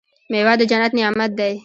[0.31, 1.53] میوه د جنت نعمت دی.